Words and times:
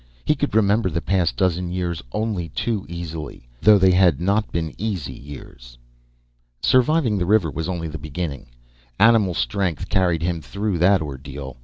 He 0.25 0.33
could 0.33 0.55
remember 0.55 0.89
the 0.89 0.99
past 0.99 1.35
dozen 1.37 1.69
years 1.69 2.01
only 2.11 2.49
too 2.49 2.87
easily 2.89 3.47
though 3.61 3.77
they 3.77 3.91
had 3.91 4.19
not 4.19 4.51
been 4.51 4.73
easy 4.79 5.13
years. 5.13 5.77
Surviving 6.63 7.19
the 7.19 7.25
river 7.27 7.51
was 7.51 7.69
only 7.69 7.87
the 7.87 7.99
beginning. 7.99 8.47
Animal 8.99 9.35
strength 9.35 9.89
carried 9.89 10.23
him 10.23 10.41
through 10.41 10.79
that 10.79 11.03
ordeal. 11.03 11.57